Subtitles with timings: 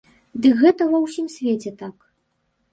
[0.45, 1.95] Дык гэта ва ўсім свеце так.